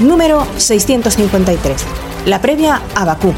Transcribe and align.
número 0.00 0.46
653. 0.56 1.84
La 2.26 2.40
previa 2.40 2.80
a 2.94 3.04
Bakú. 3.04 3.32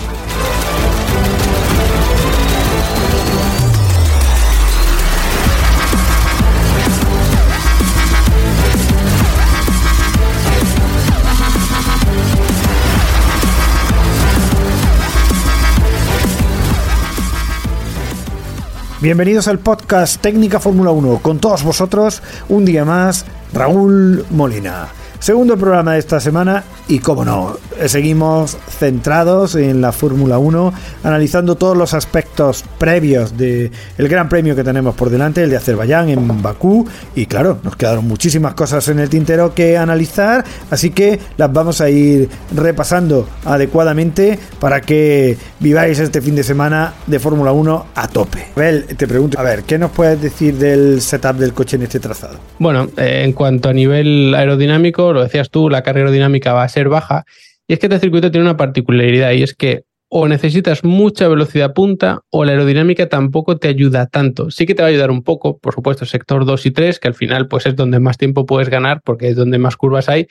Bienvenidos 19.00 19.48
al 19.48 19.58
podcast 19.58 20.20
Técnica 20.20 20.60
Fórmula 20.60 20.90
1. 20.90 21.20
Con 21.22 21.38
todos 21.38 21.64
vosotros, 21.64 22.22
un 22.50 22.66
día 22.66 22.84
más, 22.84 23.24
Raúl 23.54 24.26
Molina. 24.28 24.99
Segundo 25.20 25.58
programa 25.58 25.92
de 25.92 25.98
esta 25.98 26.18
semana 26.18 26.64
y, 26.88 26.98
como 26.98 27.26
no, 27.26 27.58
seguimos 27.84 28.56
centrados 28.70 29.54
en 29.54 29.82
la 29.82 29.92
Fórmula 29.92 30.38
1, 30.38 30.72
analizando 31.04 31.56
todos 31.56 31.76
los 31.76 31.92
aspectos 31.92 32.64
previos 32.78 33.36
del 33.36 33.70
Gran 33.98 34.30
Premio 34.30 34.56
que 34.56 34.64
tenemos 34.64 34.94
por 34.94 35.10
delante, 35.10 35.42
el 35.42 35.50
de 35.50 35.58
Azerbaiyán 35.58 36.08
en 36.08 36.42
Bakú. 36.42 36.88
Y 37.14 37.26
claro, 37.26 37.58
nos 37.62 37.76
quedaron 37.76 38.08
muchísimas 38.08 38.54
cosas 38.54 38.88
en 38.88 38.98
el 38.98 39.10
tintero 39.10 39.54
que 39.54 39.76
analizar, 39.76 40.42
así 40.70 40.88
que 40.88 41.20
las 41.36 41.52
vamos 41.52 41.82
a 41.82 41.90
ir 41.90 42.30
repasando 42.56 43.28
adecuadamente 43.44 44.38
para 44.58 44.80
que 44.80 45.36
viváis 45.60 45.98
este 45.98 46.22
fin 46.22 46.34
de 46.34 46.44
semana 46.44 46.94
de 47.06 47.18
Fórmula 47.18 47.52
1 47.52 47.86
a 47.94 48.08
tope. 48.08 48.46
Abel, 48.56 48.86
te 48.96 49.06
pregunto, 49.06 49.38
a 49.38 49.42
ver, 49.42 49.64
¿qué 49.64 49.76
nos 49.76 49.90
puedes 49.90 50.20
decir 50.22 50.54
del 50.54 51.02
setup 51.02 51.36
del 51.36 51.52
coche 51.52 51.76
en 51.76 51.82
este 51.82 52.00
trazado? 52.00 52.38
Bueno, 52.58 52.88
eh, 52.96 53.22
en 53.24 53.34
cuanto 53.34 53.68
a 53.68 53.74
nivel 53.74 54.34
aerodinámico, 54.34 55.09
lo 55.12 55.22
decías 55.22 55.50
tú, 55.50 55.68
la 55.70 55.82
carga 55.82 56.00
aerodinámica 56.00 56.52
va 56.52 56.62
a 56.62 56.68
ser 56.68 56.88
baja. 56.88 57.24
Y 57.66 57.74
es 57.74 57.78
que 57.78 57.86
este 57.86 58.00
circuito 58.00 58.30
tiene 58.30 58.46
una 58.46 58.56
particularidad 58.56 59.32
y 59.32 59.42
es 59.42 59.54
que 59.54 59.84
o 60.12 60.26
necesitas 60.26 60.82
mucha 60.82 61.28
velocidad 61.28 61.72
punta 61.72 62.22
o 62.30 62.44
la 62.44 62.50
aerodinámica 62.50 63.08
tampoco 63.08 63.58
te 63.58 63.68
ayuda 63.68 64.06
tanto. 64.06 64.50
Sí 64.50 64.66
que 64.66 64.74
te 64.74 64.82
va 64.82 64.88
a 64.88 64.90
ayudar 64.90 65.12
un 65.12 65.22
poco, 65.22 65.58
por 65.58 65.72
supuesto, 65.72 66.04
sector 66.04 66.44
2 66.44 66.66
y 66.66 66.70
3, 66.72 66.98
que 66.98 67.06
al 67.06 67.14
final 67.14 67.46
pues 67.46 67.66
es 67.66 67.76
donde 67.76 68.00
más 68.00 68.18
tiempo 68.18 68.44
puedes 68.44 68.68
ganar 68.68 69.02
porque 69.04 69.28
es 69.28 69.36
donde 69.36 69.58
más 69.58 69.76
curvas 69.76 70.08
hay. 70.08 70.26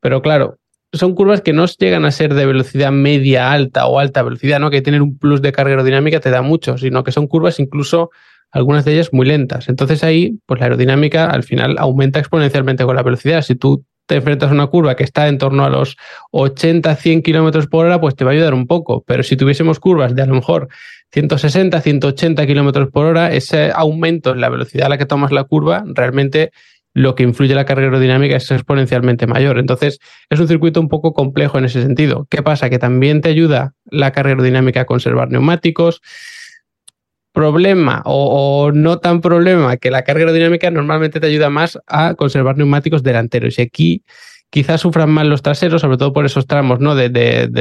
Pero 0.00 0.22
claro, 0.22 0.58
son 0.92 1.16
curvas 1.16 1.40
que 1.40 1.52
no 1.52 1.66
llegan 1.66 2.04
a 2.04 2.12
ser 2.12 2.34
de 2.34 2.46
velocidad 2.46 2.92
media 2.92 3.50
alta 3.50 3.86
o 3.88 3.98
alta 3.98 4.22
velocidad, 4.22 4.60
¿no? 4.60 4.70
Que 4.70 4.82
tener 4.82 5.02
un 5.02 5.18
plus 5.18 5.42
de 5.42 5.50
carga 5.50 5.72
aerodinámica 5.72 6.20
te 6.20 6.30
da 6.30 6.42
mucho, 6.42 6.78
sino 6.78 7.02
que 7.02 7.10
son 7.10 7.26
curvas 7.26 7.58
incluso 7.58 8.10
algunas 8.52 8.84
de 8.84 8.94
ellas 8.94 9.12
muy 9.12 9.26
lentas. 9.26 9.68
Entonces 9.68 10.04
ahí, 10.04 10.38
pues 10.46 10.60
la 10.60 10.66
aerodinámica 10.66 11.28
al 11.28 11.42
final 11.42 11.76
aumenta 11.78 12.20
exponencialmente 12.20 12.84
con 12.84 12.94
la 12.94 13.02
velocidad. 13.02 13.42
Si 13.42 13.56
tú 13.56 13.84
te 14.08 14.16
enfrentas 14.16 14.50
a 14.50 14.54
una 14.54 14.66
curva 14.66 14.96
que 14.96 15.04
está 15.04 15.28
en 15.28 15.36
torno 15.36 15.64
a 15.64 15.68
los 15.68 15.96
80, 16.32 16.96
100 16.96 17.22
kilómetros 17.22 17.66
por 17.66 17.84
hora, 17.84 18.00
pues 18.00 18.16
te 18.16 18.24
va 18.24 18.30
a 18.30 18.34
ayudar 18.34 18.54
un 18.54 18.66
poco. 18.66 19.04
Pero 19.06 19.22
si 19.22 19.36
tuviésemos 19.36 19.78
curvas 19.78 20.14
de 20.14 20.22
a 20.22 20.26
lo 20.26 20.34
mejor 20.34 20.68
160, 21.12 21.78
180 21.78 22.46
kilómetros 22.46 22.88
por 22.90 23.04
hora, 23.04 23.32
ese 23.32 23.70
aumento 23.70 24.32
en 24.32 24.40
la 24.40 24.48
velocidad 24.48 24.86
a 24.86 24.88
la 24.88 24.98
que 24.98 25.04
tomas 25.04 25.30
la 25.30 25.44
curva, 25.44 25.84
realmente 25.86 26.52
lo 26.94 27.14
que 27.14 27.22
influye 27.22 27.54
la 27.54 27.66
carga 27.66 27.84
aerodinámica 27.84 28.36
es 28.36 28.50
exponencialmente 28.50 29.26
mayor. 29.26 29.58
Entonces, 29.58 29.98
es 30.30 30.40
un 30.40 30.48
circuito 30.48 30.80
un 30.80 30.88
poco 30.88 31.12
complejo 31.12 31.58
en 31.58 31.66
ese 31.66 31.82
sentido. 31.82 32.26
¿Qué 32.30 32.42
pasa? 32.42 32.70
Que 32.70 32.78
también 32.78 33.20
te 33.20 33.28
ayuda 33.28 33.74
la 33.90 34.10
carga 34.12 34.30
aerodinámica 34.30 34.80
a 34.80 34.86
conservar 34.86 35.30
neumáticos 35.30 36.00
problema 37.38 38.02
o, 38.04 38.72
no 38.74 38.98
tan 38.98 39.20
problema 39.20 39.76
que 39.76 39.92
la 39.92 40.02
carga 40.02 40.22
aerodinámica 40.22 40.72
normalmente 40.72 41.20
te 41.20 41.28
ayuda 41.28 41.50
más 41.50 41.78
a 41.86 42.14
conservar 42.14 42.56
neumáticos 42.56 43.04
delanteros. 43.04 43.60
Y 43.60 43.62
aquí 43.62 44.02
quizás 44.50 44.80
sufran 44.80 45.10
más 45.10 45.24
los 45.24 45.40
traseros, 45.40 45.82
sobre 45.82 45.98
todo 45.98 46.12
por 46.12 46.26
esos 46.26 46.48
tramos, 46.48 46.80
¿no? 46.80 46.96
De, 46.96 47.08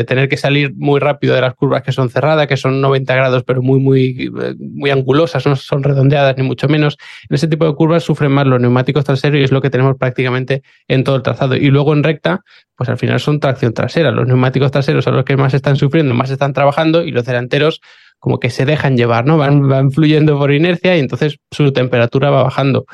tener 0.07 0.29
que 0.29 0.37
salir 0.37 0.73
muy 0.75 0.99
rápido 0.99 1.35
de 1.35 1.41
las 1.41 1.53
curvas 1.53 1.83
que 1.83 1.91
son 1.91 2.09
cerradas, 2.09 2.47
que 2.47 2.57
son 2.57 2.81
90 2.81 3.13
grados, 3.13 3.43
pero 3.43 3.61
muy, 3.61 3.79
muy, 3.79 4.31
muy 4.57 4.89
angulosas, 4.89 5.45
no 5.45 5.55
son 5.55 5.83
redondeadas 5.83 6.35
ni 6.37 6.43
mucho 6.43 6.67
menos. 6.67 6.97
En 7.29 7.35
ese 7.35 7.47
tipo 7.47 7.65
de 7.65 7.75
curvas 7.75 8.03
sufren 8.03 8.31
más 8.31 8.47
los 8.47 8.59
neumáticos 8.59 9.05
traseros 9.05 9.39
y 9.39 9.43
es 9.43 9.51
lo 9.51 9.61
que 9.61 9.69
tenemos 9.69 9.95
prácticamente 9.95 10.63
en 10.87 11.03
todo 11.03 11.17
el 11.17 11.21
trazado. 11.21 11.55
Y 11.55 11.69
luego 11.69 11.93
en 11.93 12.01
recta, 12.01 12.41
pues 12.75 12.89
al 12.89 12.97
final 12.97 13.19
son 13.19 13.39
tracción 13.39 13.75
trasera. 13.75 14.09
Los 14.09 14.25
neumáticos 14.25 14.71
traseros 14.71 15.03
son 15.03 15.15
los 15.15 15.23
que 15.25 15.37
más 15.37 15.53
están 15.53 15.75
sufriendo, 15.75 16.15
más 16.15 16.31
están 16.31 16.53
trabajando 16.53 17.03
y 17.03 17.11
los 17.11 17.25
delanteros 17.25 17.79
como 18.19 18.39
que 18.39 18.49
se 18.49 18.65
dejan 18.65 18.97
llevar, 18.97 19.25
¿no? 19.25 19.37
Van, 19.37 19.67
van 19.67 19.91
fluyendo 19.91 20.37
por 20.37 20.51
inercia 20.51 20.97
y 20.97 20.99
entonces 20.99 21.37
su 21.51 21.71
temperatura 21.71 22.29
va 22.29 22.43
bajando. 22.43 22.85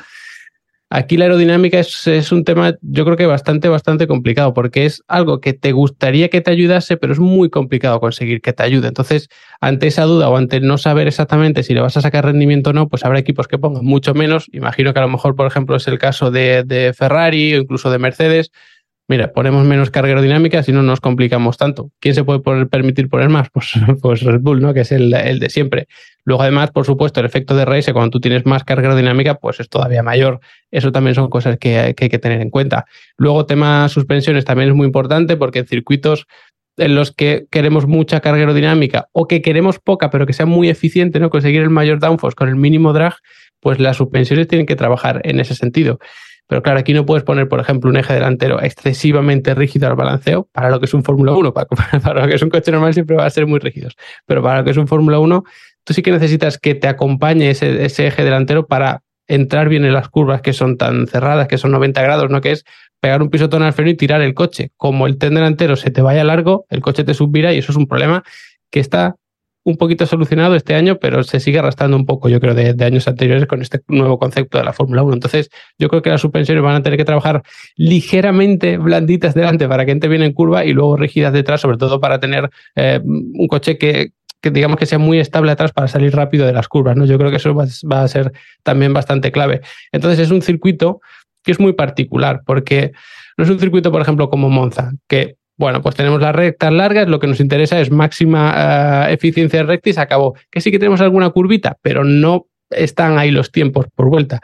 Aquí 0.90 1.16
la 1.16 1.24
aerodinámica 1.24 1.80
es, 1.80 2.06
es, 2.06 2.30
un 2.30 2.44
tema, 2.44 2.74
yo 2.80 3.04
creo 3.04 3.16
que 3.16 3.26
bastante, 3.26 3.68
bastante 3.68 4.06
complicado, 4.06 4.54
porque 4.54 4.86
es 4.86 5.02
algo 5.08 5.40
que 5.40 5.52
te 5.52 5.72
gustaría 5.72 6.28
que 6.28 6.40
te 6.40 6.52
ayudase, 6.52 6.96
pero 6.96 7.12
es 7.12 7.18
muy 7.18 7.50
complicado 7.50 7.98
conseguir 7.98 8.40
que 8.40 8.52
te 8.52 8.62
ayude. 8.62 8.86
Entonces, 8.86 9.28
ante 9.60 9.88
esa 9.88 10.04
duda 10.04 10.28
o 10.28 10.36
ante 10.36 10.60
no 10.60 10.78
saber 10.78 11.08
exactamente 11.08 11.64
si 11.64 11.74
le 11.74 11.80
vas 11.80 11.96
a 11.96 12.00
sacar 12.00 12.26
rendimiento 12.26 12.70
o 12.70 12.72
no, 12.74 12.88
pues 12.88 13.04
habrá 13.04 13.18
equipos 13.18 13.48
que 13.48 13.58
pongan 13.58 13.84
mucho 13.84 14.14
menos. 14.14 14.46
Imagino 14.52 14.92
que 14.92 15.00
a 15.00 15.02
lo 15.02 15.08
mejor, 15.08 15.34
por 15.34 15.48
ejemplo, 15.48 15.74
es 15.74 15.88
el 15.88 15.98
caso 15.98 16.30
de, 16.30 16.62
de 16.64 16.92
Ferrari 16.92 17.54
o 17.54 17.62
incluso 17.62 17.90
de 17.90 17.98
Mercedes, 17.98 18.52
mira, 19.08 19.32
ponemos 19.32 19.64
menos 19.64 19.90
carga 19.90 20.10
aerodinámica 20.10 20.62
si 20.62 20.72
no 20.72 20.82
nos 20.82 21.00
complicamos 21.00 21.56
tanto. 21.56 21.90
¿Quién 22.00 22.14
se 22.14 22.24
puede 22.24 22.40
permitir 22.66 23.08
poner 23.08 23.28
más? 23.28 23.48
Pues, 23.52 23.72
pues 24.00 24.22
Red 24.22 24.40
Bull, 24.40 24.60
¿no? 24.60 24.74
Que 24.74 24.80
es 24.80 24.92
el, 24.92 25.10
de 25.10 25.50
siempre. 25.50 25.86
Luego, 26.24 26.42
además, 26.42 26.70
por 26.70 26.84
supuesto, 26.84 27.20
el 27.20 27.26
efecto 27.26 27.54
de 27.54 27.64
race, 27.64 27.92
cuando 27.92 28.10
tú 28.10 28.20
tienes 28.20 28.46
más 28.46 28.64
carga 28.64 28.88
aerodinámica, 28.88 29.36
pues 29.36 29.60
es 29.60 29.68
todavía 29.68 30.02
mayor. 30.02 30.40
Eso 30.70 30.92
también 30.92 31.14
son 31.14 31.28
cosas 31.28 31.58
que, 31.58 31.78
hay 31.78 31.94
que 31.94 32.18
tener 32.18 32.40
en 32.40 32.50
cuenta. 32.50 32.86
Luego, 33.16 33.46
tema 33.46 33.88
suspensiones 33.88 34.44
también 34.44 34.70
es 34.70 34.74
muy 34.74 34.86
importante 34.86 35.36
porque 35.36 35.60
en 35.60 35.66
circuitos 35.66 36.26
en 36.76 36.94
los 36.94 37.12
que 37.12 37.46
queremos 37.50 37.86
mucha 37.86 38.20
carga 38.20 38.40
aerodinámica 38.40 39.08
o 39.12 39.28
que 39.28 39.42
queremos 39.42 39.78
poca, 39.78 40.10
pero 40.10 40.26
que 40.26 40.32
sea 40.32 40.46
muy 40.46 40.68
eficiente, 40.68 41.20
¿no? 41.20 41.30
Conseguir 41.30 41.62
el 41.62 41.70
mayor 41.70 42.00
downforce 42.00 42.34
con 42.34 42.48
el 42.48 42.56
mínimo 42.56 42.92
drag, 42.92 43.14
pues 43.60 43.78
las 43.78 43.96
suspensiones 43.96 44.48
tienen 44.48 44.66
que 44.66 44.76
trabajar 44.76 45.20
en 45.24 45.40
ese 45.40 45.54
sentido. 45.54 45.98
Pero 46.46 46.62
claro, 46.62 46.78
aquí 46.78 46.92
no 46.92 47.06
puedes 47.06 47.24
poner, 47.24 47.48
por 47.48 47.60
ejemplo, 47.60 47.90
un 47.90 47.96
eje 47.96 48.12
delantero 48.12 48.60
excesivamente 48.60 49.54
rígido 49.54 49.88
al 49.88 49.96
balanceo 49.96 50.48
para 50.52 50.70
lo 50.70 50.78
que 50.78 50.86
es 50.86 50.94
un 50.94 51.02
Fórmula 51.02 51.32
1. 51.32 51.54
Para, 52.02 52.20
lo 52.20 52.28
que 52.28 52.34
es 52.34 52.42
un 52.42 52.50
coche 52.50 52.70
normal 52.70 52.92
siempre 52.92 53.16
va 53.16 53.24
a 53.24 53.30
ser 53.30 53.46
muy 53.46 53.58
rígidos. 53.58 53.96
Pero 54.26 54.42
para 54.42 54.58
lo 54.58 54.64
que 54.64 54.70
es 54.70 54.76
un 54.76 54.86
Fórmula 54.86 55.18
1, 55.18 55.42
tú 55.84 55.94
sí 55.94 56.02
que 56.02 56.10
necesitas 56.10 56.58
que 56.58 56.74
te 56.74 56.88
acompañe 56.88 57.50
ese, 57.50 57.84
ese 57.84 58.06
eje 58.06 58.24
delantero 58.24 58.66
para 58.66 59.02
entrar 59.26 59.68
bien 59.68 59.84
en 59.84 59.94
las 59.94 60.08
curvas 60.08 60.42
que 60.42 60.52
son 60.52 60.76
tan 60.76 61.06
cerradas, 61.06 61.48
que 61.48 61.58
son 61.58 61.70
90 61.70 62.02
grados, 62.02 62.30
¿no? 62.30 62.40
Que 62.40 62.52
es 62.52 62.64
pegar 63.00 63.22
un 63.22 63.30
pisotón 63.30 63.62
al 63.62 63.72
freno 63.72 63.90
y 63.90 63.94
tirar 63.94 64.20
el 64.20 64.34
coche. 64.34 64.70
Como 64.76 65.06
el 65.06 65.18
tren 65.18 65.34
delantero 65.34 65.76
se 65.76 65.90
te 65.90 66.02
vaya 66.02 66.24
largo, 66.24 66.66
el 66.68 66.80
coche 66.80 67.04
te 67.04 67.14
subirá 67.14 67.52
y 67.54 67.58
eso 67.58 67.72
es 67.72 67.78
un 67.78 67.86
problema 67.86 68.22
que 68.70 68.80
está 68.80 69.16
un 69.64 69.76
poquito 69.78 70.04
solucionado 70.04 70.54
este 70.54 70.74
año, 70.74 70.98
pero 70.98 71.22
se 71.24 71.40
sigue 71.40 71.58
arrastrando 71.58 71.96
un 71.96 72.04
poco, 72.04 72.28
yo 72.28 72.38
creo, 72.38 72.54
de, 72.54 72.84
años 72.84 73.08
anteriores 73.08 73.46
con 73.46 73.62
este 73.62 73.80
nuevo 73.88 74.18
concepto 74.18 74.58
de 74.58 74.64
la 74.64 74.74
Fórmula 74.74 75.02
1. 75.02 75.14
Entonces, 75.14 75.50
yo 75.78 75.88
creo 75.88 76.02
que 76.02 76.10
las 76.10 76.20
suspensiones 76.20 76.62
van 76.62 76.76
a 76.76 76.82
tener 76.82 76.98
que 76.98 77.04
trabajar 77.04 77.42
ligeramente 77.74 78.76
blanditas 78.76 79.34
delante 79.34 79.66
para 79.66 79.86
que 79.86 79.92
entre 79.92 80.10
bien 80.10 80.22
en 80.22 80.32
curva 80.32 80.66
y 80.66 80.74
luego 80.74 80.96
rígidas 80.96 81.32
detrás, 81.32 81.62
sobre 81.62 81.78
todo 81.78 81.98
para 81.98 82.20
tener 82.20 82.50
eh, 82.76 83.00
un 83.02 83.48
coche 83.48 83.78
que, 83.78 84.12
digamos 84.42 84.76
que 84.76 84.84
sea 84.84 84.98
muy 84.98 85.18
estable 85.18 85.50
atrás 85.50 85.72
para 85.72 85.88
salir 85.88 86.14
rápido 86.14 86.46
de 86.46 86.52
las 86.52 86.68
curvas. 86.68 86.94
¿no? 86.96 87.06
Yo 87.06 87.16
creo 87.16 87.30
que 87.30 87.38
eso 87.38 87.54
va, 87.54 87.64
va 87.90 88.02
a 88.02 88.08
ser 88.08 88.32
también 88.62 88.92
bastante 88.92 89.32
clave. 89.32 89.62
Entonces, 89.92 90.20
es 90.20 90.30
un 90.30 90.42
circuito 90.42 91.00
que 91.42 91.52
es 91.52 91.60
muy 91.60 91.72
particular, 91.72 92.42
porque 92.44 92.92
no 93.38 93.44
es 93.44 93.50
un 93.50 93.58
circuito, 93.58 93.90
por 93.90 94.02
ejemplo, 94.02 94.28
como 94.28 94.50
Monza, 94.50 94.92
que 95.08 95.36
bueno, 95.56 95.82
pues 95.82 95.94
tenemos 95.94 96.20
las 96.20 96.34
rectas 96.34 96.72
largas, 96.72 97.08
lo 97.08 97.20
que 97.20 97.26
nos 97.26 97.40
interesa 97.40 97.80
es 97.80 97.90
máxima 97.90 99.06
eh, 99.08 99.12
eficiencia 99.14 99.60
de 99.60 99.66
recta 99.66 99.90
y 99.90 99.92
se 99.92 100.00
acabó. 100.00 100.34
Que 100.50 100.60
sí 100.60 100.70
que 100.70 100.78
tenemos 100.78 101.00
alguna 101.00 101.30
curvita, 101.30 101.76
pero 101.80 102.04
no 102.04 102.46
están 102.70 103.18
ahí 103.18 103.30
los 103.30 103.52
tiempos 103.52 103.86
por 103.94 104.08
vuelta. 104.08 104.40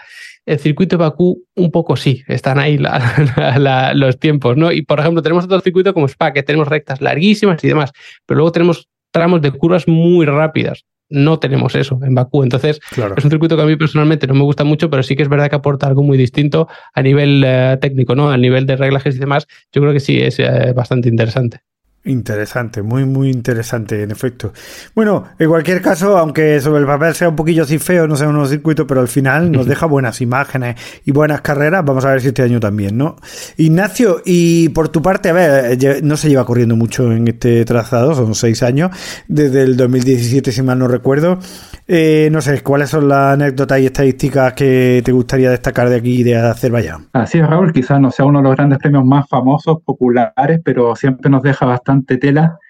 El 0.47 0.59
circuito 0.59 0.97
de 0.97 1.03
Bakú 1.03 1.45
un 1.57 1.71
poco 1.71 1.97
sí, 1.97 2.23
están 2.29 2.59
ahí 2.59 2.79
los 3.95 4.19
tiempos, 4.19 4.57
¿no? 4.57 4.73
Y 4.73 4.83
por 4.83 5.01
ejemplo, 5.01 5.23
tenemos 5.23 5.45
otro 5.45 5.61
circuito 5.61 5.93
como 5.93 6.07
Spa, 6.07 6.33
que 6.33 6.43
tenemos 6.43 6.69
rectas 6.69 7.01
larguísimas 7.01 7.62
y 7.65 7.69
demás, 7.69 7.93
pero 8.27 8.39
luego 8.39 8.53
tenemos 8.53 8.89
tramos 9.11 9.43
de 9.43 9.51
curvas 9.51 9.89
muy 9.89 10.27
rápidas. 10.27 10.85
No 11.11 11.39
tenemos 11.39 11.75
eso 11.75 11.99
en 12.03 12.15
Bakú. 12.15 12.43
Entonces, 12.43 12.81
es 13.17 13.25
un 13.25 13.31
circuito 13.31 13.57
que 13.57 13.62
a 13.62 13.67
mí 13.67 13.77
personalmente 13.77 14.27
no 14.27 14.35
me 14.35 14.43
gusta 14.43 14.65
mucho, 14.65 14.89
pero 14.89 15.03
sí 15.03 15.17
que 15.17 15.23
es 15.23 15.29
verdad 15.29 15.51
que 15.51 15.57
aporta 15.57 15.87
algo 15.87 16.03
muy 16.03 16.17
distinto 16.17 16.69
a 16.95 17.03
nivel 17.03 17.43
eh, 17.45 17.77
técnico, 17.81 18.15
¿no? 18.15 18.31
A 18.31 18.37
nivel 18.37 18.67
de 18.67 18.77
reglajes 18.77 19.17
y 19.17 19.19
demás. 19.19 19.47
Yo 19.73 19.83
creo 19.83 19.93
que 19.93 20.01
sí 20.01 20.21
es 20.21 20.39
eh, 20.39 20.73
bastante 20.75 21.09
interesante. 21.09 21.61
Interesante, 22.02 22.81
muy, 22.81 23.05
muy 23.05 23.29
interesante, 23.29 24.02
en 24.02 24.11
efecto. 24.11 24.55
Bueno, 24.94 25.25
en 25.38 25.50
cualquier 25.50 25.82
caso, 25.82 26.17
aunque 26.17 26.58
sobre 26.62 26.81
el 26.81 26.87
papel 26.87 27.14
sea 27.14 27.29
un 27.29 27.37
poquillo 27.37 27.64
así 27.64 27.79
feo, 27.79 28.08
no 28.08 28.17
sea 28.17 28.26
un 28.26 28.49
circuito, 28.49 28.87
pero 28.87 29.02
al 29.02 29.08
final 29.08 29.52
nos 29.52 29.67
deja 29.69 29.85
buenas 29.85 30.23
imágenes 30.23 30.76
y 31.05 31.12
buenas 31.12 31.43
carreras. 31.43 31.85
Vamos 31.85 32.06
a 32.06 32.12
ver 32.12 32.23
si 32.23 32.29
este 32.29 32.41
año 32.41 32.58
también, 32.58 32.97
¿no? 32.97 33.17
Ignacio, 33.58 34.23
y 34.25 34.70
por 34.70 34.88
tu 34.88 35.02
parte, 35.02 35.29
a 35.29 35.35
ver, 35.35 36.02
no 36.02 36.17
se 36.17 36.31
lleva 36.31 36.47
corriendo 36.47 36.75
mucho 36.75 37.12
en 37.12 37.29
este 37.29 37.67
trazado, 37.67 38.14
son 38.14 38.35
seis 38.35 38.62
años, 38.62 38.91
desde 39.29 39.62
el 39.62 39.76
2017, 39.76 40.52
si 40.52 40.62
mal 40.62 40.79
no 40.79 40.88
recuerdo. 40.88 41.38
Eh, 41.92 42.28
no 42.31 42.40
sé, 42.40 42.62
¿cuáles 42.62 42.88
son 42.88 43.08
las 43.08 43.34
anécdotas 43.34 43.81
y 43.81 43.87
estadísticas 43.87 44.52
que 44.52 45.02
te 45.04 45.10
gustaría 45.10 45.50
destacar 45.50 45.88
de 45.88 45.96
aquí 45.96 46.22
de 46.22 46.37
Azerbaiyán? 46.37 47.08
Así 47.12 47.40
es, 47.40 47.46
Raúl, 47.48 47.72
quizás 47.72 48.00
no 48.00 48.12
sea 48.12 48.26
uno 48.26 48.38
de 48.38 48.44
los 48.44 48.54
grandes 48.54 48.78
premios 48.78 49.04
más 49.04 49.28
famosos, 49.28 49.78
populares, 49.84 50.60
pero 50.64 50.94
siempre 50.94 51.28
nos 51.28 51.42
deja 51.42 51.66
bastante 51.66 52.16
tela. 52.16 52.60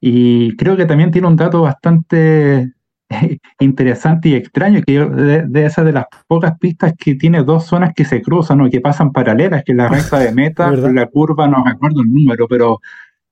Y 0.00 0.56
creo 0.56 0.76
que 0.76 0.84
también 0.84 1.12
tiene 1.12 1.28
un 1.28 1.36
dato 1.36 1.62
bastante 1.62 2.72
interesante 3.60 4.30
y 4.30 4.34
extraño, 4.34 4.82
que 4.84 4.98
de, 4.98 5.42
de 5.46 5.64
esas 5.64 5.84
de 5.84 5.92
las 5.92 6.06
pocas 6.26 6.58
pistas 6.58 6.92
que 6.98 7.14
tiene 7.14 7.44
dos 7.44 7.66
zonas 7.66 7.92
que 7.94 8.04
se 8.04 8.20
cruzan 8.20 8.62
o 8.62 8.68
que 8.68 8.80
pasan 8.80 9.12
paralelas, 9.12 9.62
que 9.62 9.70
es 9.70 9.78
la 9.78 9.86
recta 9.90 10.18
de 10.18 10.32
meta, 10.32 10.72
la 10.72 11.06
curva, 11.06 11.46
no 11.46 11.62
recuerdo 11.64 12.00
el 12.00 12.12
número, 12.12 12.48
pero 12.48 12.80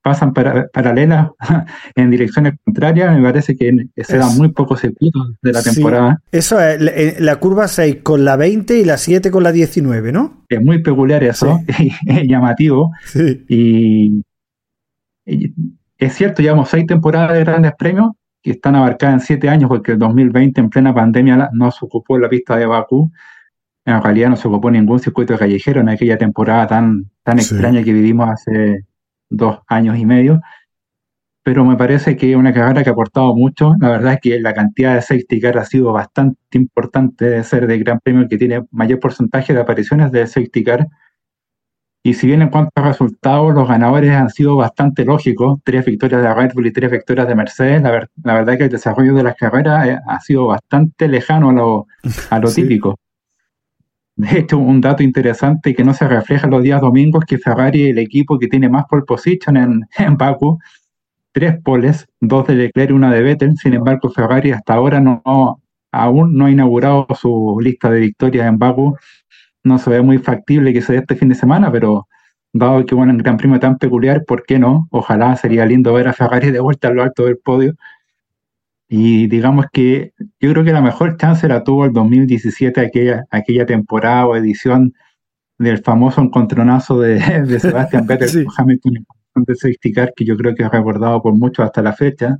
pasan 0.05 0.33
paralelas 0.35 1.31
en 1.95 2.11
direcciones 2.11 2.53
contrarias, 2.63 3.17
me 3.17 3.23
parece 3.23 3.57
que 3.57 3.73
se 4.03 4.17
dan 4.19 4.37
muy 4.37 4.49
pocos 4.49 4.79
circuitos 4.79 5.33
de 5.41 5.51
la 5.51 5.63
temporada. 5.63 6.21
eso 6.31 6.61
es, 6.61 6.79
eh, 6.79 7.15
la, 7.17 7.37
curva 7.37 7.67
6 7.67 8.03
con 8.03 8.23
la 8.23 8.35
20 8.35 8.77
y 8.77 8.85
la 8.85 8.97
7 8.97 9.31
con 9.31 9.41
la 9.41 9.51
19, 9.51 10.11
¿no? 10.11 10.45
Es 10.47 10.61
muy 10.61 10.83
peculiar 10.83 11.23
eso, 11.23 11.59
es 12.05 12.23
llamativo. 12.27 12.91
Y, 13.49 14.21
es 15.97 16.13
cierto, 16.13 16.43
llevamos 16.43 16.69
seis 16.69 16.85
temporadas 16.85 17.33
de 17.33 17.39
grandes 17.39 17.71
premios 17.75 18.11
que 18.43 18.51
están 18.51 18.75
abarcadas 18.75 19.15
en 19.15 19.19
siete 19.21 19.49
años 19.49 19.69
porque 19.69 19.93
el 19.93 19.97
2020 19.97 20.61
en 20.61 20.69
plena 20.69 20.93
pandemia 20.93 21.49
no 21.51 21.71
se 21.71 21.83
ocupó 21.83 22.19
la 22.19 22.29
pista 22.29 22.55
de 22.57 22.67
Bakú. 22.67 23.11
En 23.85 24.03
realidad 24.03 24.29
no 24.29 24.35
se 24.35 24.47
ocupó 24.47 24.69
ningún 24.69 24.99
circuito 24.99 25.35
callejero 25.35 25.81
en 25.81 25.89
aquella 25.89 26.19
temporada 26.19 26.67
tan, 26.67 27.09
tan 27.23 27.39
extraña 27.39 27.81
que 27.81 27.91
vivimos 27.91 28.29
hace 28.29 28.85
dos 29.35 29.59
años 29.67 29.97
y 29.97 30.05
medio, 30.05 30.41
pero 31.45 31.63
me 31.63 31.75
parece 31.77 32.17
que 32.17 32.31
es 32.31 32.35
una 32.35 32.53
carrera 32.53 32.83
que 32.83 32.89
ha 32.89 32.93
aportado 32.93 33.35
mucho. 33.35 33.75
La 33.79 33.89
verdad 33.89 34.13
es 34.13 34.19
que 34.19 34.39
la 34.39 34.53
cantidad 34.53 34.95
de 34.95 35.01
safety 35.03 35.39
car 35.39 35.59
ha 35.59 35.65
sido 35.65 35.93
bastante 35.93 36.39
importante 36.53 37.25
de 37.25 37.43
ser 37.43 37.67
de 37.67 37.77
Gran 37.77 37.99
Premio 37.99 38.27
que 38.27 38.39
tiene 38.39 38.63
mayor 38.71 38.99
porcentaje 38.99 39.53
de 39.53 39.61
apariciones 39.61 40.11
de 40.11 40.25
safety 40.25 40.63
car. 40.63 40.87
Y 42.03 42.15
si 42.15 42.25
bien 42.25 42.41
en 42.41 42.49
cuanto 42.49 42.71
a 42.75 42.87
resultados, 42.87 43.53
los 43.53 43.67
ganadores 43.67 44.11
han 44.11 44.31
sido 44.31 44.55
bastante 44.55 45.05
lógicos, 45.05 45.59
tres 45.63 45.85
victorias 45.85 46.23
de 46.23 46.33
Red 46.33 46.53
Bull 46.55 46.65
y 46.65 46.71
tres 46.73 46.89
victorias 46.89 47.27
de 47.27 47.35
Mercedes, 47.35 47.81
la, 47.81 47.91
verdad 47.91 48.49
es 48.49 48.57
que 48.57 48.63
el 48.65 48.69
desarrollo 48.71 49.13
de 49.13 49.23
las 49.23 49.35
carreras 49.35 49.87
eh, 49.87 49.99
ha 50.07 50.19
sido 50.21 50.47
bastante 50.47 51.07
lejano 51.07 51.49
a 51.49 51.53
lo, 51.53 51.87
a 52.31 52.39
lo 52.39 52.51
típico. 52.51 52.99
De 54.17 54.39
hecho, 54.39 54.57
un 54.57 54.79
dato 54.79 55.03
interesante 55.03 55.75
que 55.75 55.83
no 55.83 55.93
se 55.93 56.07
refleja 56.07 56.47
los 56.47 56.63
días 56.63 56.79
domingos 56.79 57.25
que 57.25 57.37
Ferrari 57.37 57.83
es 57.83 57.89
el 57.91 57.99
equipo 57.99 58.39
que 58.39 58.47
tiene 58.47 58.69
más 58.69 58.85
pole 58.89 59.03
position 59.03 59.57
en, 59.57 59.81
en 59.97 60.17
Baku, 60.17 60.59
tres 61.33 61.61
poles, 61.61 62.07
dos 62.21 62.47
de 62.47 62.55
Leclerc 62.55 62.91
y 62.91 62.93
una 62.93 63.13
de 63.13 63.21
Vettel. 63.21 63.57
Sin 63.57 63.73
embargo, 63.73 64.09
Ferrari 64.09 64.51
hasta 64.51 64.73
ahora 64.75 65.01
no, 65.01 65.21
aún 65.91 66.33
no 66.37 66.45
ha 66.45 66.51
inaugurado 66.51 67.07
su 67.15 67.57
lista 67.61 67.89
de 67.91 67.99
victorias 67.99 68.47
en 68.47 68.57
Baku. 68.57 68.95
No 69.63 69.79
se 69.79 69.89
ve 69.89 70.01
muy 70.01 70.17
factible 70.19 70.73
que 70.73 70.81
se 70.81 70.93
dé 70.93 70.99
este 70.99 71.15
fin 71.15 71.29
de 71.29 71.35
semana, 71.35 71.71
pero 71.71 72.07
dado 72.53 72.85
que 72.85 72.95
bueno, 72.95 73.11
un 73.11 73.17
Gran 73.17 73.37
Premio 73.37 73.59
tan 73.59 73.77
peculiar, 73.77 74.23
¿por 74.25 74.45
qué 74.45 74.59
no? 74.59 74.87
Ojalá 74.91 75.35
sería 75.35 75.65
lindo 75.65 75.93
ver 75.93 76.07
a 76.07 76.13
Ferrari 76.13 76.51
de 76.51 76.61
vuelta 76.61 76.87
a 76.87 76.91
lo 76.91 77.03
alto 77.03 77.25
del 77.25 77.37
podio. 77.37 77.73
Y 78.97 79.27
digamos 79.27 79.65
que 79.73 80.13
yo 80.39 80.53
creo 80.53 80.63
que 80.63 80.71
la 80.71 80.81
mejor 80.81 81.17
chance 81.17 81.45
la 81.49 81.65
tuvo 81.65 81.83
el 81.83 81.91
2017, 81.91 82.79
aquella, 82.79 83.25
aquella 83.29 83.65
temporada 83.65 84.25
o 84.25 84.37
edición 84.37 84.93
del 85.59 85.79
famoso 85.79 86.21
encontronazo 86.21 87.01
de, 87.01 87.15
de 87.45 87.59
Sebastián 87.59 88.05
Vettel 88.07 88.29
sí. 88.29 88.45
Hamilton 88.57 89.05
de 89.35 89.55
safety 89.55 89.93
que 90.15 90.23
yo 90.23 90.37
creo 90.37 90.55
que 90.55 90.63
ha 90.63 90.69
recordado 90.69 91.21
por 91.21 91.35
mucho 91.35 91.61
hasta 91.61 91.81
la 91.81 91.91
fecha. 91.91 92.37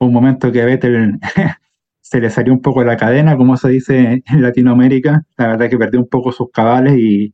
Un 0.00 0.12
momento 0.12 0.50
que 0.50 0.62
a 0.62 0.64
Vettel 0.64 1.20
se 2.00 2.20
le 2.20 2.28
salió 2.30 2.52
un 2.52 2.60
poco 2.60 2.82
la 2.82 2.96
cadena, 2.96 3.36
como 3.36 3.56
se 3.56 3.68
dice 3.68 4.24
en 4.26 4.42
Latinoamérica. 4.42 5.22
La 5.36 5.46
verdad 5.46 5.70
que 5.70 5.78
perdió 5.78 6.00
un 6.00 6.08
poco 6.08 6.32
sus 6.32 6.50
cabales 6.50 6.98
y 6.98 7.32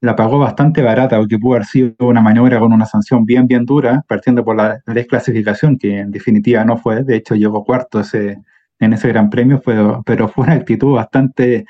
la 0.00 0.16
pagó 0.16 0.38
bastante 0.38 0.82
barata, 0.82 1.18
porque 1.18 1.38
pudo 1.38 1.54
haber 1.54 1.66
sido 1.66 1.94
una 2.00 2.22
maniobra 2.22 2.58
con 2.58 2.72
una 2.72 2.86
sanción 2.86 3.24
bien, 3.24 3.46
bien 3.46 3.66
dura, 3.66 4.02
partiendo 4.08 4.44
por 4.44 4.56
la 4.56 4.80
desclasificación, 4.86 5.78
que 5.78 5.98
en 5.98 6.10
definitiva 6.10 6.64
no 6.64 6.78
fue, 6.78 7.04
de 7.04 7.16
hecho 7.16 7.34
llegó 7.34 7.64
cuarto 7.64 8.00
ese, 8.00 8.38
en 8.78 8.92
ese 8.92 9.08
gran 9.08 9.28
premio, 9.30 9.60
pero, 9.64 10.02
pero 10.06 10.28
fue 10.28 10.44
una 10.44 10.54
actitud 10.54 10.94
bastante 10.94 11.66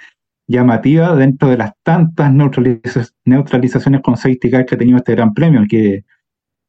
llamativa 0.47 1.15
dentro 1.15 1.49
de 1.49 1.57
las 1.57 1.73
tantas 1.83 2.33
neutralizaciones 2.33 4.01
con 4.03 4.17
safety 4.17 4.51
car 4.51 4.67
que 4.67 4.75
ha 4.75 4.79
tenido 4.79 4.99
este 4.99 5.13
gran 5.13 5.35
premio, 5.35 5.63
que 5.69 6.05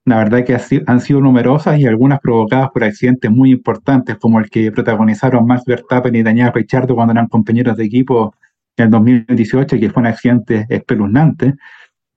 la 0.06 0.18
verdad 0.18 0.44
que 0.44 0.58
han 0.88 1.00
sido 1.00 1.22
numerosas 1.22 1.80
y 1.80 1.86
algunas 1.86 2.20
provocadas 2.20 2.70
por 2.72 2.84
accidentes 2.84 3.30
muy 3.30 3.52
importantes, 3.52 4.18
como 4.18 4.40
el 4.40 4.50
que 4.50 4.72
protagonizaron 4.72 5.46
Max 5.46 5.64
Verstappen 5.66 6.16
y 6.16 6.24
Daniel 6.24 6.52
Ricciardo 6.54 6.96
cuando 6.96 7.12
eran 7.14 7.28
compañeros 7.28 7.78
de 7.78 7.86
equipo 7.86 8.34
en 8.78 8.86
el 8.86 8.92
2018, 8.92 9.80
que 9.80 9.90
fue 9.90 10.02
un 10.02 10.08
accidente 10.08 10.66
espeluznante, 10.70 11.56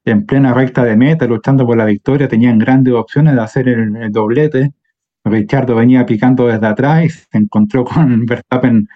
en 0.04 0.26
plena 0.26 0.52
recta 0.52 0.84
de 0.84 0.96
meta, 0.96 1.26
luchando 1.26 1.66
por 1.66 1.76
la 1.76 1.86
victoria, 1.86 2.28
tenían 2.28 2.58
grandes 2.58 2.92
opciones 2.94 3.34
de 3.34 3.40
hacer 3.40 3.68
el, 3.68 4.12
doblete. 4.12 4.72
Richardo 5.24 5.76
venía 5.76 6.04
picando 6.04 6.46
desde 6.46 6.66
atrás 6.66 7.04
y 7.04 7.08
se 7.08 7.38
encontró 7.38 7.84
con 7.84 8.26
Verstappen 8.26 8.86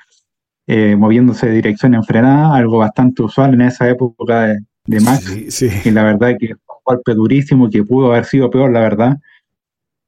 eh, 0.66 0.96
moviéndose 0.96 1.46
de 1.46 1.54
dirección 1.54 1.94
enfrenada, 1.94 2.54
algo 2.54 2.78
bastante 2.78 3.22
usual 3.22 3.54
en 3.54 3.62
esa 3.62 3.88
época 3.88 4.48
de, 4.48 4.58
de 4.84 5.00
Max. 5.00 5.62
Y 5.62 5.90
la 5.90 6.02
verdad 6.02 6.36
que 6.38 6.48
fue 6.48 6.76
un 6.76 6.82
golpe 6.84 7.14
durísimo 7.14 7.70
que 7.70 7.82
pudo 7.82 8.12
haber 8.12 8.26
sido 8.26 8.50
peor, 8.50 8.70
la 8.70 8.80
verdad. 8.80 9.16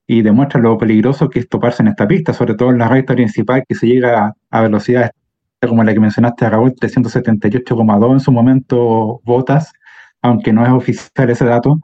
Y 0.06 0.20
demuestra 0.20 0.60
lo 0.60 0.76
peligroso 0.76 1.30
que 1.30 1.38
es 1.38 1.48
toparse 1.48 1.82
en 1.82 1.88
esta 1.88 2.06
pista, 2.06 2.34
sobre 2.34 2.54
todo 2.54 2.70
en 2.70 2.78
la 2.78 2.88
recta 2.88 3.14
principal 3.14 3.64
que 3.66 3.74
se 3.74 3.86
llega 3.86 4.26
a, 4.26 4.34
a 4.50 4.62
velocidades 4.62 5.12
como 5.68 5.84
la 5.84 5.92
que 5.92 6.00
mencionaste, 6.00 6.48
Raúl, 6.48 6.74
378,2 6.74 8.12
en 8.12 8.20
su 8.20 8.32
momento 8.32 9.20
botas, 9.24 9.72
aunque 10.22 10.52
no 10.52 10.64
es 10.64 10.70
oficial 10.70 11.30
ese 11.30 11.44
dato, 11.44 11.80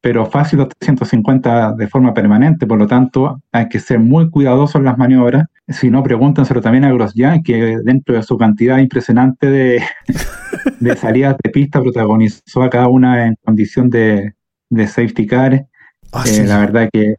pero 0.00 0.26
fácil 0.26 0.58
los 0.58 0.68
350 0.68 1.74
de 1.74 1.86
forma 1.86 2.12
permanente, 2.12 2.66
por 2.66 2.78
lo 2.78 2.88
tanto 2.88 3.40
hay 3.52 3.68
que 3.68 3.78
ser 3.78 4.00
muy 4.00 4.30
cuidadosos 4.30 4.76
en 4.76 4.84
las 4.84 4.98
maniobras. 4.98 5.46
Si 5.68 5.90
no, 5.90 6.02
pregúntenselo 6.02 6.60
también 6.60 6.84
a 6.84 6.92
Grosjean, 6.92 7.42
que 7.42 7.78
dentro 7.84 8.16
de 8.16 8.22
su 8.24 8.36
cantidad 8.36 8.78
impresionante 8.78 9.48
de, 9.48 9.82
de 10.80 10.96
salidas 10.96 11.36
de 11.42 11.50
pista 11.50 11.80
protagonizó 11.80 12.62
a 12.62 12.70
cada 12.70 12.88
una 12.88 13.26
en 13.26 13.36
condición 13.44 13.88
de, 13.88 14.34
de 14.70 14.86
safety 14.88 15.26
car. 15.26 15.66
Ah, 16.12 16.24
eh, 16.26 16.44
la 16.46 16.58
verdad 16.58 16.88
que 16.92 17.14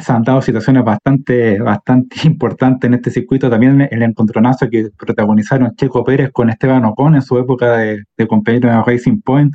se 0.00 0.12
han 0.12 0.22
dado 0.22 0.40
situaciones 0.42 0.84
bastante, 0.84 1.60
bastante 1.60 2.16
importantes 2.24 2.88
en 2.88 2.94
este 2.94 3.10
circuito. 3.10 3.50
También 3.50 3.88
el 3.90 4.02
encontronazo 4.02 4.68
que 4.70 4.88
protagonizaron 4.96 5.74
Checo 5.76 6.04
Pérez 6.04 6.30
con 6.32 6.50
Esteban 6.50 6.84
Ocon 6.84 7.14
en 7.14 7.22
su 7.22 7.38
época 7.38 7.76
de, 7.76 8.04
de 8.16 8.26
compañero 8.26 8.68
de 8.70 8.82
Racing 8.82 9.20
Point, 9.20 9.54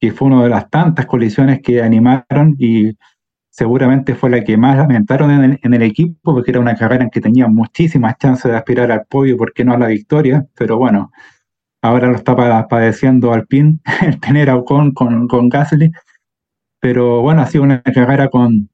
que 0.00 0.12
fue 0.12 0.28
una 0.28 0.42
de 0.42 0.48
las 0.50 0.70
tantas 0.70 1.06
colisiones 1.06 1.60
que 1.62 1.82
animaron 1.82 2.54
y 2.58 2.96
seguramente 3.58 4.14
fue 4.14 4.30
la 4.30 4.44
que 4.44 4.56
más 4.56 4.76
lamentaron 4.76 5.58
en 5.60 5.74
el, 5.74 5.82
equipo, 5.82 6.32
porque 6.32 6.52
era 6.52 6.60
una 6.60 6.76
carrera 6.76 7.02
en 7.02 7.10
que 7.10 7.20
tenía 7.20 7.48
muchísimas 7.48 8.16
chances 8.16 8.52
de 8.52 8.56
aspirar 8.56 8.92
al 8.92 9.04
podio, 9.06 9.36
¿por 9.36 9.52
qué 9.52 9.64
no 9.64 9.72
a 9.74 9.78
la 9.78 9.88
victoria? 9.88 10.46
Pero 10.54 10.78
bueno, 10.78 11.10
ahora 11.82 12.06
lo 12.08 12.14
está 12.14 12.36
padeciendo 12.68 13.32
Alpine, 13.32 13.80
el 14.06 14.20
tener 14.20 14.48
a 14.48 14.56
Ocon 14.56 14.92
con, 14.92 15.26
con 15.26 15.48
Gasly. 15.48 15.90
Pero 16.80 17.20
bueno, 17.20 17.42
ha 17.42 17.46
sido 17.46 17.64
una 17.64 17.82
carrera 17.82 18.28
con, 18.28 18.70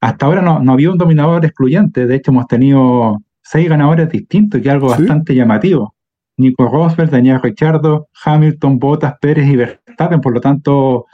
hasta 0.00 0.26
ahora 0.26 0.42
no, 0.42 0.60
no 0.60 0.72
había 0.72 0.90
un 0.90 0.98
dominador 0.98 1.44
excluyente, 1.44 2.06
de 2.06 2.16
hecho 2.16 2.30
hemos 2.30 2.46
tenido 2.46 3.18
seis 3.42 3.68
ganadores 3.68 4.08
distintos, 4.08 4.60
que 4.60 4.68
es 4.68 4.72
algo 4.72 4.88
bastante 4.88 5.34
llamativo. 5.34 5.94
Nico 6.36 6.68
Rosberg, 6.68 7.10
Daniel 7.10 7.42
Richardo, 7.42 8.08
Hamilton, 8.24 8.78
Bottas, 8.78 9.14
Pérez 9.20 9.46
y 9.46 9.56
Verstappen, 9.56 10.20
por 10.20 10.32
lo 10.32 10.40
tanto 10.40 11.06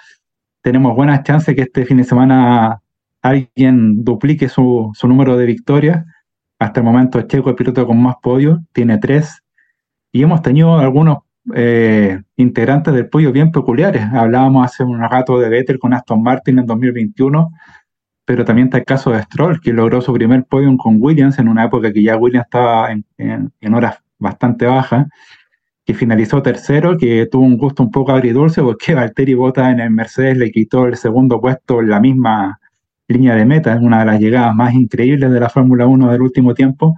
tenemos 0.63 0.95
buenas 0.95 1.23
chances 1.25 1.55
que 1.55 1.63
este 1.63 1.85
fin 1.85 1.97
de 1.97 2.05
semana 2.05 2.81
alguien 3.23 4.05
duplique 4.05 4.49
su, 4.49 4.91
su 4.95 5.09
número 5.09 5.37
de 5.37 5.47
victorias. 5.47 6.05
Hasta 6.59 6.81
el 6.81 6.87
momento 6.87 7.21
Checo, 7.23 7.51
el 7.51 7.57
piloto 7.57 7.87
con 7.87 8.01
más 8.01 8.17
podios, 8.23 8.61
tiene 8.73 8.99
tres. 8.99 9.43
Y 10.13 10.23
hemos 10.23 10.43
tenido 10.43 10.79
algunos 10.79 11.19
eh, 11.55 12.21
integrantes 12.37 12.95
del 12.95 13.09
podio 13.09 13.33
bien 13.33 13.51
peculiares. 13.51 14.05
Hablábamos 14.13 14.65
hace 14.65 14.85
un 14.85 15.01
rato 15.01 15.39
de 15.39 15.49
Vettel 15.49 15.79
con 15.79 15.93
Aston 15.93 16.23
Martin 16.23 16.61
en 16.61 16.67
2021 16.67 17.51
pero 18.27 18.45
también 18.45 18.67
está 18.67 18.79
el 18.79 18.85
caso 18.85 19.11
de 19.13 19.23
Stroll, 19.23 19.61
que 19.61 19.73
logró 19.73 20.01
su 20.03 20.13
primer 20.13 20.45
podium 20.45 20.77
con 20.77 20.97
Williams 21.01 21.39
en 21.39 21.49
una 21.49 21.65
época 21.65 21.93
que 21.93 22.03
ya 22.03 22.17
Williams 22.17 22.47
estaba 22.47 22.91
en, 22.91 23.75
horas 23.75 24.03
bastante 24.19 24.67
bajas, 24.67 25.07
que 25.85 25.95
finalizó 25.95 26.43
tercero, 26.43 26.99
que 26.99 27.27
tuvo 27.31 27.45
un 27.45 27.57
gusto 27.57 27.85
un 27.85 27.93
poco 27.93 28.11
agridulce 28.13 28.63
porque 28.63 28.95
Valtteri 28.97 29.35
Bota 29.35 29.71
en 29.71 29.79
el 29.79 29.91
Mercedes 29.91 30.37
le 30.37 30.51
quitó 30.51 30.87
el 30.87 30.97
segundo 30.97 31.41
puesto 31.41 31.81
en 31.81 31.89
la 31.89 32.01
misma 32.01 32.59
línea 33.07 33.37
de 33.37 33.45
meta, 33.45 33.75
es 33.75 33.81
una 33.81 34.01
de 34.01 34.07
las 34.07 34.21
llegadas 34.21 34.55
más 34.57 34.75
increíbles 34.75 35.31
de 35.31 35.39
la 35.39 35.49
Fórmula 35.49 35.87
1 35.87 36.11
del 36.11 36.23
último 36.23 36.53
tiempo. 36.53 36.97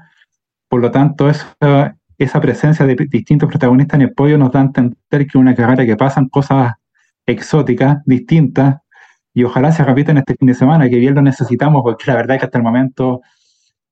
Por 0.66 0.80
lo 0.80 0.90
tanto, 0.90 1.28
esa, 1.28 1.94
esa 2.16 2.40
presencia 2.40 2.87
de 2.87 2.97
distintos 3.11 3.50
protagonistas 3.50 4.00
en 4.00 4.06
el 4.06 4.14
podio 4.14 4.38
nos 4.38 4.50
da 4.50 4.61
a 4.61 4.64
entender 4.64 5.26
que 5.30 5.37
una 5.37 5.54
carrera 5.54 5.85
que 5.85 5.97
pasan 5.97 6.30
cosas 6.30 6.73
exóticas, 7.26 7.99
distintas, 8.06 8.78
y 9.38 9.45
ojalá 9.45 9.71
se 9.71 9.85
repita 9.85 10.11
este 10.11 10.35
fin 10.35 10.49
de 10.49 10.54
semana, 10.54 10.90
que 10.90 10.97
bien 10.97 11.14
lo 11.14 11.23
necesitamos, 11.23 11.83
porque 11.85 12.07
la 12.09 12.16
verdad 12.16 12.35
es 12.35 12.40
que 12.40 12.47
hasta 12.47 12.59
el 12.59 12.64
momento 12.64 13.21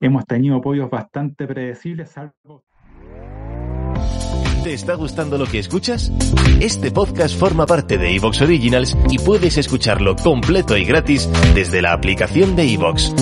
hemos 0.01 0.27
tenido 0.27 0.57
apoyos 0.57 0.91
bastante 0.91 1.47
predecibles, 1.47 2.11
salvo... 2.11 2.65
¿Te 4.65 4.73
está 4.73 4.95
gustando 4.95 5.39
lo 5.39 5.47
que 5.47 5.61
escuchas? 5.61 6.11
Este 6.61 6.91
podcast 6.91 7.39
forma 7.39 7.65
parte 7.65 7.97
de 7.97 8.17
Evox 8.17 8.43
Originals 8.43 8.99
y 9.09 9.19
puedes 9.21 9.57
escucharlo 9.57 10.17
completo 10.17 10.77
y 10.77 10.85
gratis 10.85 11.31
desde 11.55 11.81
la 11.81 11.93
aplicación 11.93 12.57
de 12.57 12.65
Evox. 12.75 13.15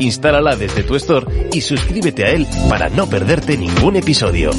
Instálala 0.00 0.56
desde 0.56 0.82
tu 0.82 0.96
store 0.96 1.48
y 1.50 1.62
suscríbete 1.62 2.26
a 2.26 2.32
él 2.32 2.46
para 2.68 2.90
no 2.90 3.06
perderte 3.06 3.56
ningún 3.56 3.96
episodio. 3.96 4.50